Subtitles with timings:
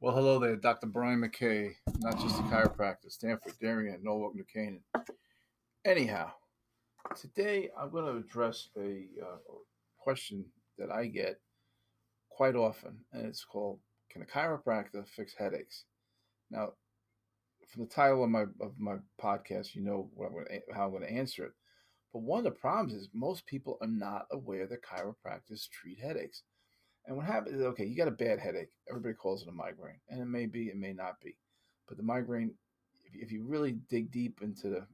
[0.00, 0.86] Well, hello there, Dr.
[0.86, 4.84] Brian McKay, not just a chiropractor, Stamford, Darien, Norwalk, New Canaan.
[5.84, 6.30] Anyhow,
[7.16, 9.38] today I'm going to address a uh,
[9.98, 10.44] question
[10.78, 11.40] that I get
[12.30, 15.82] quite often, and it's called "Can a chiropractor fix headaches?"
[16.48, 16.74] Now,
[17.68, 21.02] from the title of my of my podcast, you know I'm to, how I'm going
[21.02, 21.52] to answer it.
[22.12, 26.44] But one of the problems is most people are not aware that chiropractors treat headaches.
[27.08, 28.68] And what happens is, okay, you got a bad headache.
[28.88, 31.36] Everybody calls it a migraine, and it may be, it may not be.
[31.88, 32.52] But the migraine,
[33.06, 34.86] if, if you really dig deep into the,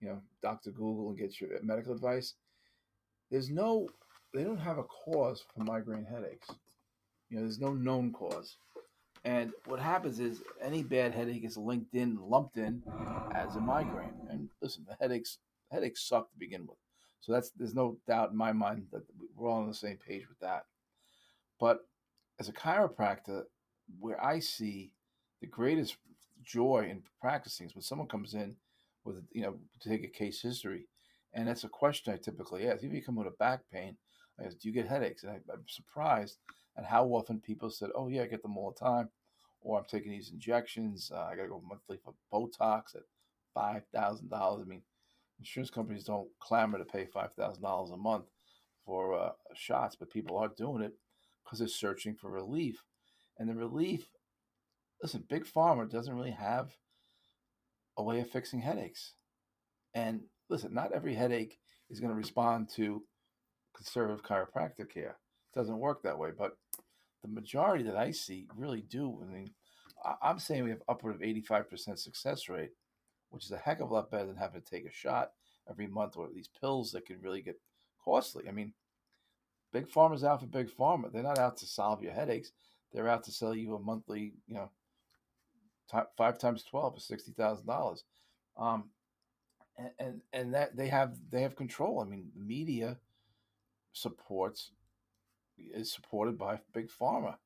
[0.00, 0.70] you know, Dr.
[0.72, 2.34] Google and get your medical advice,
[3.30, 3.88] there's no,
[4.34, 6.50] they don't have a cause for migraine headaches.
[7.30, 8.58] You know, there's no known cause.
[9.24, 12.82] And what happens is any bad headache is linked in, lumped in
[13.34, 14.14] as a migraine.
[14.28, 15.38] And listen, the headaches
[15.70, 16.76] headaches suck to begin with.
[17.20, 19.02] So that's there's no doubt in my mind that
[19.34, 20.64] we're all on the same page with that.
[21.62, 21.86] But
[22.40, 23.44] as a chiropractor,
[24.00, 24.90] where I see
[25.40, 25.96] the greatest
[26.42, 28.56] joy in practicing is when someone comes in
[29.04, 30.88] with you know to take a case history,
[31.32, 32.82] and that's a question I typically ask.
[32.82, 33.96] If you come with a back pain,
[34.40, 36.38] I ask, "Do you get headaches?" And I, I'm surprised
[36.76, 39.10] at how often people said, "Oh yeah, I get them all the time,"
[39.60, 41.12] or "I'm taking these injections.
[41.14, 43.02] Uh, I got to go monthly for Botox at
[43.54, 44.82] five thousand dollars." I mean,
[45.38, 48.24] insurance companies don't clamor to pay five thousand dollars a month
[48.84, 50.94] for uh, shots, but people are doing it
[51.44, 52.82] because they're searching for relief,
[53.38, 54.06] and the relief.
[55.02, 56.76] Listen, big pharma doesn't really have
[57.96, 59.14] a way of fixing headaches,
[59.94, 61.58] and listen, not every headache
[61.90, 63.02] is going to respond to
[63.74, 65.16] conservative chiropractic care.
[65.54, 66.56] It doesn't work that way, but
[67.22, 69.20] the majority that I see really do.
[69.22, 69.50] I mean,
[70.22, 72.70] I'm saying we have upward of 85% success rate
[73.32, 75.32] which is a heck of a lot better than having to take a shot
[75.68, 77.58] every month or these pills that can really get
[78.04, 78.44] costly.
[78.46, 78.74] I mean,
[79.72, 81.12] big pharma's out for big pharma.
[81.12, 82.52] They're not out to solve your headaches.
[82.92, 84.70] They're out to sell you a monthly, you know,
[85.90, 88.04] t- five times twelve is sixty thousand dollars,
[88.56, 88.90] um,
[89.78, 92.00] and, and and that they have they have control.
[92.00, 92.98] I mean, the media
[93.92, 94.72] supports
[95.58, 97.36] is supported by big pharma.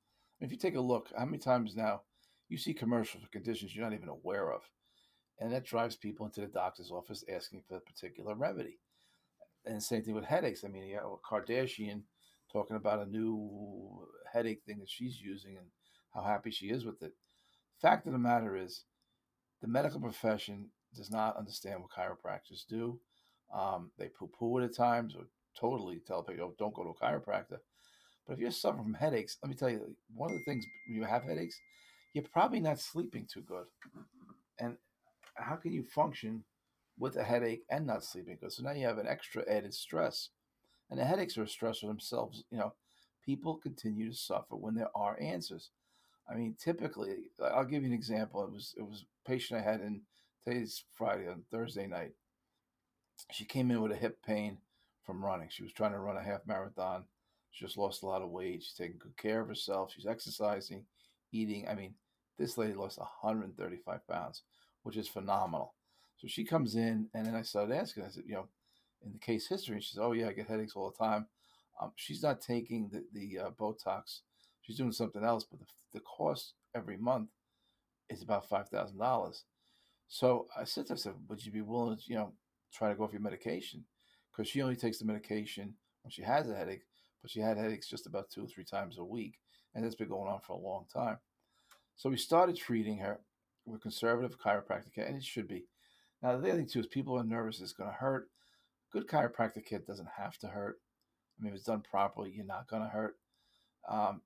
[0.40, 2.02] If you take a look, how many times now
[2.48, 4.62] you see commercials for conditions you're not even aware of?
[5.38, 8.78] and that drives people into the doctor's office asking for a particular remedy.
[9.64, 10.64] And same thing with headaches.
[10.64, 12.02] I mean, you know, Kardashian
[12.52, 15.66] talking about a new headache thing that she's using and
[16.14, 17.14] how happy she is with it.
[17.80, 18.84] Fact of the matter is,
[19.60, 22.98] the medical profession does not understand what chiropractors do.
[23.52, 25.24] Um, they poo-poo it at times, or
[25.58, 27.60] totally tell people, "Don't go to a chiropractor."
[28.26, 30.96] But if you're suffering from headaches, let me tell you, one of the things when
[30.96, 31.60] you have headaches,
[32.12, 33.66] you're probably not sleeping too good.
[34.58, 34.76] And
[35.34, 36.44] how can you function
[36.98, 38.52] with a headache and not sleeping good?
[38.52, 40.30] So now you have an extra added stress.
[40.90, 42.44] And the headaches are a stress for themselves.
[42.50, 42.72] You know,
[43.24, 45.70] people continue to suffer when there are answers.
[46.30, 48.44] I mean, typically, I'll give you an example.
[48.44, 50.02] It was it was a patient I had in
[50.44, 52.12] today's Friday on Thursday night.
[53.32, 54.58] She came in with a hip pain
[55.04, 55.48] from running.
[55.50, 57.04] She was trying to run a half marathon.
[57.50, 58.62] She just lost a lot of weight.
[58.62, 59.92] She's taking good care of herself.
[59.94, 60.84] She's exercising,
[61.32, 61.66] eating.
[61.68, 61.94] I mean,
[62.38, 64.42] this lady lost 135 pounds
[64.86, 65.74] which is phenomenal.
[66.18, 68.04] So she comes in, and then I started asking.
[68.04, 68.46] I said, you know,
[69.06, 71.26] in the case history, and she says, "Oh yeah, I get headaches all the time."
[71.80, 74.20] Um, she's not taking the the uh, Botox;
[74.62, 75.44] she's doing something else.
[75.44, 77.30] But the, the cost every month
[78.10, 79.44] is about five thousand dollars.
[80.08, 82.32] So I said to her, I said, "Would you be willing to, you know,
[82.72, 83.84] try to go off your medication?"
[84.30, 86.82] Because she only takes the medication when she has a headache,
[87.22, 89.38] but she had headaches just about two or three times a week,
[89.74, 91.18] and that's been going on for a long time.
[91.96, 93.20] So we started treating her,
[93.64, 95.64] with conservative chiropractic care, and it should be.
[96.22, 98.28] Now, the other thing too is people are nervous it's going to hurt.
[98.92, 100.78] Good chiropractic care doesn't have to hurt.
[101.38, 103.16] I mean, if it's done properly, you're not going to hurt.
[103.88, 104.22] Um,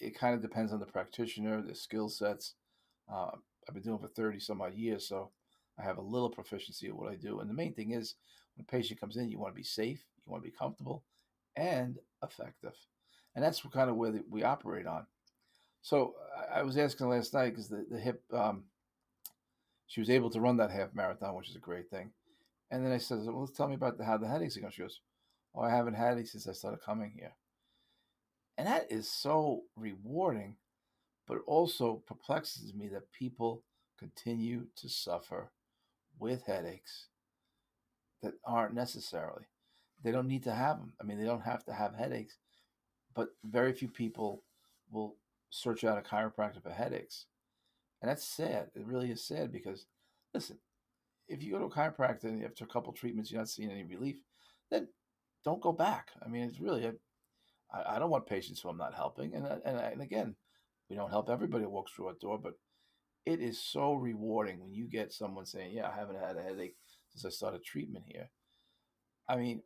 [0.00, 2.54] it kind of depends on the practitioner, the skill sets.
[3.12, 3.30] Uh,
[3.68, 5.30] I've been doing for 30 some odd years, so
[5.78, 7.40] I have a little proficiency of what I do.
[7.40, 8.14] And the main thing is
[8.56, 11.04] when a patient comes in, you want to be safe, you want to be comfortable,
[11.56, 12.74] and effective.
[13.34, 15.06] And that's kind of where the, we operate on.
[15.82, 16.14] So
[16.52, 18.64] I was asking last night because the, the hip, um,
[19.86, 22.10] she was able to run that half marathon, which is a great thing.
[22.70, 24.72] And then I said, well, tell me about the, how the headaches are going.
[24.72, 25.00] She goes,
[25.54, 27.34] oh, I haven't had any since I started coming here.
[28.58, 30.56] And that is so rewarding,
[31.26, 33.62] but also perplexes me that people
[33.98, 35.50] continue to suffer
[36.18, 37.06] with headaches
[38.22, 39.44] that aren't necessarily.
[40.02, 40.92] They don't need to have them.
[41.00, 42.36] I mean, they don't have to have headaches,
[43.14, 44.42] but very few people
[44.90, 45.16] will
[45.50, 47.26] search out a chiropractor for headaches.
[48.02, 48.70] And that's sad.
[48.74, 49.86] It really is sad because,
[50.34, 50.58] listen,
[51.28, 53.84] if you go to a chiropractor and after a couple treatments you're not seeing any
[53.84, 54.18] relief,
[54.70, 54.88] then
[55.44, 56.10] don't go back.
[56.24, 56.86] I mean, it's really,
[57.72, 59.34] I, I don't want patients who I'm not helping.
[59.34, 60.36] And, and, and again,
[60.90, 62.54] We don't help everybody that walks through our door, but
[63.26, 66.76] it is so rewarding when you get someone saying, "Yeah, I haven't had a headache
[67.10, 68.30] since I started treatment here."
[69.28, 69.62] I mean,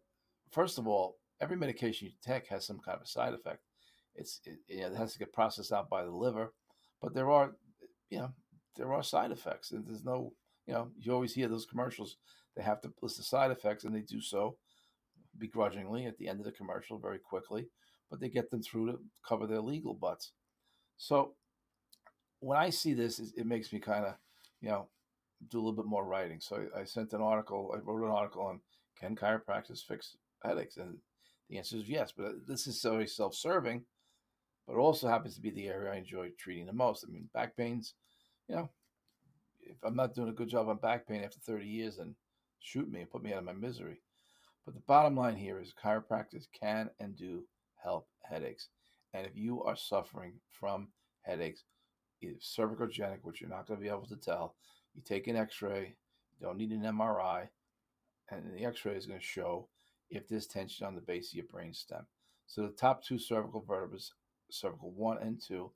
[0.50, 3.62] first of all, every medication you take has some kind of a side effect.
[4.14, 6.52] It's it, it has to get processed out by the liver,
[7.00, 7.56] but there are
[8.10, 8.32] you know
[8.76, 10.34] there are side effects, and there's no
[10.66, 12.16] you know you always hear those commercials.
[12.56, 14.56] They have to list the side effects, and they do so
[15.38, 17.68] begrudgingly at the end of the commercial very quickly,
[18.10, 20.32] but they get them through to cover their legal butts.
[20.96, 21.34] So
[22.40, 24.14] when I see this, it makes me kind of,
[24.60, 24.88] you know,
[25.48, 26.38] do a little bit more writing.
[26.40, 28.60] So I, sent an article, I wrote an article on
[29.00, 30.76] can chiropractors fix headaches?
[30.76, 30.98] And
[31.48, 33.84] the answer is yes, but uh, this is very self serving,
[34.66, 37.04] but it also happens to be the area I enjoy treating the most.
[37.06, 37.94] I mean, back pains,
[38.48, 38.70] you know,
[39.62, 42.14] if I'm not doing a good job on back pain after 30 years, then
[42.60, 44.00] shoot me and put me out of my misery.
[44.64, 47.44] But the bottom line here is chiropractors can and do
[47.82, 48.68] help headaches.
[49.12, 50.88] And if you are suffering from
[51.22, 51.64] headaches,
[52.20, 54.54] either cervicogenic, which you're not going to be able to tell,
[54.94, 55.96] you take an x ray,
[56.38, 57.48] you don't need an MRI,
[58.30, 59.68] and the x ray is going to show
[60.10, 62.06] if there's tension on the base of your brain stem.
[62.46, 63.98] So the top two cervical vertebrae,
[64.50, 65.72] cervical one and two,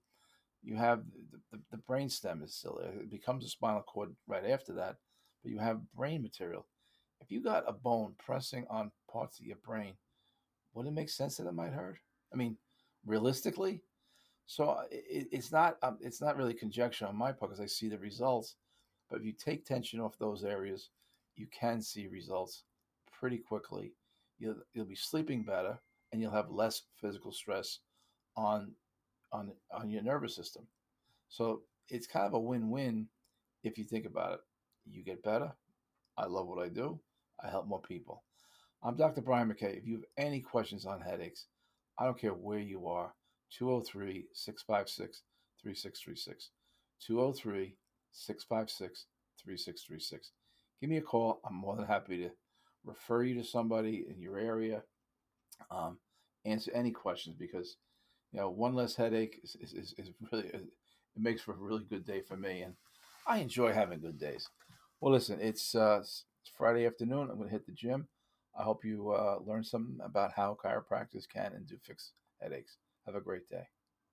[0.67, 1.03] you have
[1.33, 2.93] the, the, the brain stem is still there.
[3.01, 4.97] It becomes a spinal cord right after that,
[5.43, 6.67] but you have brain material.
[7.21, 9.95] If you got a bone pressing on parts of your brain,
[10.75, 11.99] would it make sense that it might hurt?
[12.33, 12.57] I mean,
[13.07, 13.81] realistically,
[14.47, 17.67] so uh, it, it's not um, it's not really conjecture on my part because I
[17.67, 18.57] see the results.
[19.09, 20.91] But if you take tension off those areas,
[21.37, 22.65] you can see results
[23.19, 23.93] pretty quickly.
[24.39, 25.79] You'll you'll be sleeping better,
[26.13, 27.79] and you'll have less physical stress
[28.37, 28.73] on
[29.33, 30.67] on on your nervous system.
[31.29, 33.09] So it's kind of a win-win
[33.63, 34.41] if you think about it.
[34.87, 35.53] You get better.
[36.17, 37.01] I love what I do.
[37.43, 38.23] I help more people.
[38.83, 39.21] I'm Dr.
[39.21, 39.77] Brian McKay.
[39.79, 41.47] If you have any questions on headaches,
[41.99, 43.15] I don't care where you are,
[43.51, 45.23] 203 656
[45.63, 46.51] 3636.
[47.07, 47.77] 203
[48.13, 49.07] 656
[49.43, 50.31] 3636.
[50.81, 51.41] Give me a call.
[51.45, 52.31] I'm more than happy to
[52.85, 54.83] refer you to somebody in your area,
[55.71, 55.99] um,
[56.45, 57.77] answer any questions because,
[58.37, 60.63] you know, one less headache is, is, is really, it
[61.17, 62.61] makes for a really good day for me.
[62.61, 62.75] And
[63.27, 64.47] I enjoy having good days.
[65.01, 66.25] Well, listen, it's, uh, it's
[66.57, 67.31] Friday afternoon.
[67.31, 68.07] I'm going to hit the gym.
[68.59, 72.77] I hope you uh, learn something about how chiropractors can and do fix headaches.
[73.07, 73.69] Have a great day.